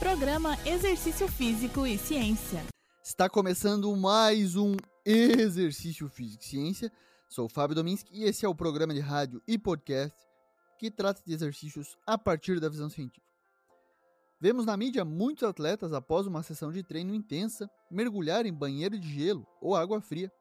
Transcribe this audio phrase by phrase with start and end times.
[0.00, 2.64] Programa Exercício Físico e Ciência.
[3.04, 6.92] Está começando mais um Exercício Físico e Ciência.
[7.28, 10.16] Sou o Fábio Dominski e esse é o programa de rádio e podcast
[10.78, 13.26] que trata de exercícios a partir da visão científica.
[14.40, 19.06] Vemos na mídia muitos atletas, após uma sessão de treino intensa, mergulhar em banheiro de
[19.06, 20.32] gelo ou água fria,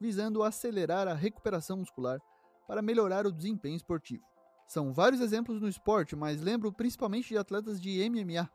[0.00, 2.18] visando acelerar a recuperação muscular
[2.66, 4.24] para melhorar o desempenho esportivo.
[4.66, 8.50] São vários exemplos no esporte, mas lembro principalmente de atletas de MMA.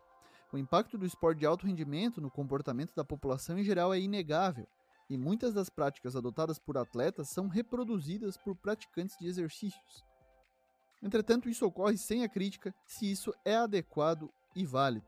[0.52, 4.68] O impacto do esporte de alto rendimento no comportamento da população em geral é inegável,
[5.10, 10.04] e muitas das práticas adotadas por atletas são reproduzidas por praticantes de exercícios.
[11.02, 15.06] Entretanto, isso ocorre sem a crítica se isso é adequado e válido.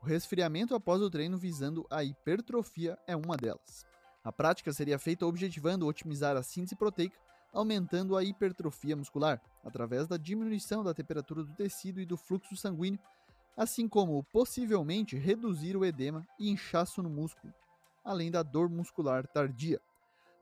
[0.00, 3.86] O resfriamento após o treino visando a hipertrofia é uma delas.
[4.24, 7.18] A prática seria feita objetivando otimizar a síntese proteica,
[7.52, 12.98] aumentando a hipertrofia muscular, através da diminuição da temperatura do tecido e do fluxo sanguíneo,
[13.56, 17.52] assim como possivelmente reduzir o edema e inchaço no músculo,
[18.04, 19.80] além da dor muscular tardia.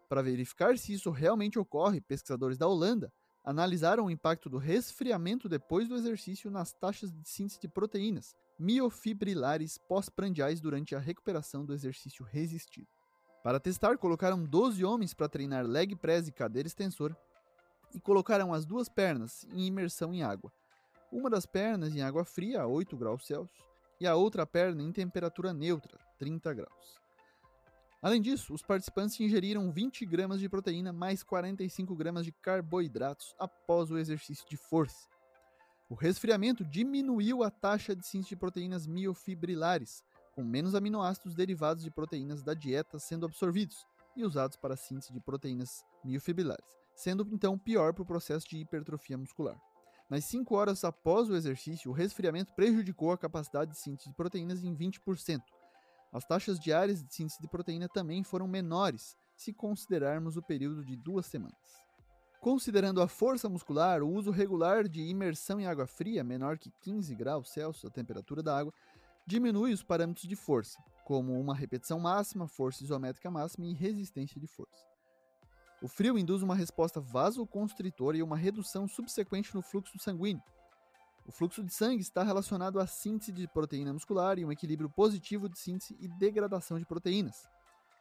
[0.08, 3.12] Para verificar se isso realmente ocorre, pesquisadores da Holanda
[3.44, 9.78] analisaram o impacto do resfriamento depois do exercício nas taxas de síntese de proteínas miofibrilares
[9.78, 12.86] pós-prandiais durante a recuperação do exercício resistido.
[13.42, 17.16] Para testar, colocaram 12 homens para treinar leg press e cadeira extensora
[17.94, 20.52] e colocaram as duas pernas em imersão em água.
[21.12, 23.64] Uma das pernas em água fria a 8 graus Celsius
[24.00, 27.00] e a outra perna em temperatura neutra, 30 graus.
[28.00, 33.90] Além disso, os participantes ingeriram 20 gramas de proteína mais 45 gramas de carboidratos após
[33.90, 35.06] o exercício de força.
[35.88, 41.90] O resfriamento diminuiu a taxa de síntese de proteínas miofibrilares, com menos aminoácidos derivados de
[41.90, 43.84] proteínas da dieta sendo absorvidos
[44.16, 48.58] e usados para a síntese de proteínas miofibrilares, sendo então pior para o processo de
[48.58, 49.60] hipertrofia muscular.
[50.10, 54.64] Nas 5 horas após o exercício, o resfriamento prejudicou a capacidade de síntese de proteínas
[54.64, 55.40] em 20%,
[56.12, 60.96] as taxas diárias de síntese de proteína também foram menores, se considerarmos o período de
[60.96, 61.54] duas semanas.
[62.40, 67.14] Considerando a força muscular, o uso regular de imersão em água fria, menor que 15
[67.14, 68.74] graus Celsius, a temperatura da água,
[69.24, 74.48] diminui os parâmetros de força, como uma repetição máxima, força isométrica máxima e resistência de
[74.48, 74.89] força.
[75.82, 80.42] O frio induz uma resposta vasoconstritora e uma redução subsequente no fluxo sanguíneo,
[81.26, 85.48] o fluxo de sangue está relacionado à síntese de proteína muscular e um equilíbrio positivo
[85.48, 87.48] de síntese e degradação de proteínas,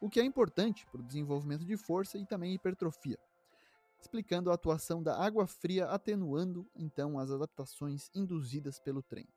[0.02, 3.20] o que é importante para o desenvolvimento de força e também hipertrofia,
[4.02, 9.30] explicando a atuação da água fria atenuando então as adaptações induzidas pelo treino.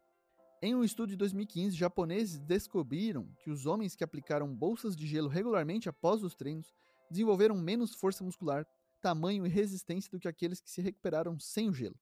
[0.62, 5.28] Em um estudo de 2015, japoneses descobriram que os homens que aplicaram bolsas de gelo
[5.28, 6.72] regularmente após os treinos
[7.12, 8.66] desenvolveram menos força muscular,
[9.00, 11.96] tamanho e resistência do que aqueles que se recuperaram sem o gelo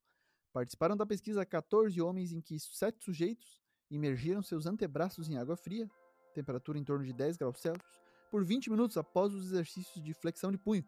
[0.52, 5.88] Participaram da pesquisa 14 homens em que sete sujeitos imergiram seus antebraços em água fria,
[6.34, 8.00] temperatura em torno de 10 graus Celsius,
[8.30, 10.84] por 20 minutos após os exercícios de flexão de punho,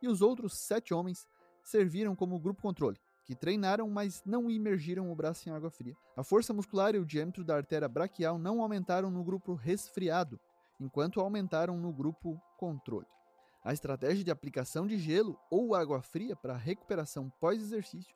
[0.00, 1.26] e os outros sete homens
[1.64, 5.96] serviram como grupo controle, que treinaram, mas não imergiram o braço em água fria.
[6.16, 10.38] A força muscular e o diâmetro da artéria braquial não aumentaram no grupo resfriado,
[10.80, 13.06] enquanto aumentaram no grupo controle.
[13.64, 18.14] A estratégia de aplicação de gelo ou água fria para recuperação pós-exercício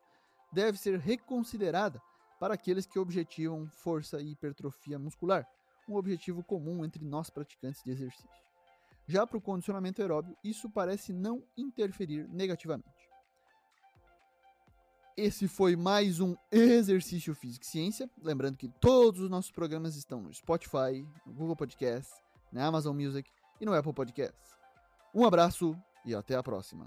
[0.51, 2.01] deve ser reconsiderada
[2.39, 5.47] para aqueles que objetivam força e hipertrofia muscular,
[5.87, 8.29] um objetivo comum entre nós praticantes de exercício.
[9.07, 13.07] Já para o condicionamento aeróbio, isso parece não interferir negativamente.
[15.15, 18.09] Esse foi mais um Exercício Físico e Ciência.
[18.21, 22.13] Lembrando que todos os nossos programas estão no Spotify, no Google Podcast,
[22.51, 24.56] na Amazon Music e no Apple Podcast.
[25.17, 26.85] Um abraço e até a próxima.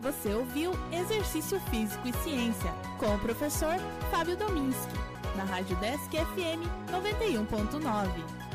[0.00, 3.76] Você ouviu Exercício Físico e Ciência com o professor
[4.10, 4.94] Fábio Dominski,
[5.36, 8.45] na Rádio Desk FM 91.9.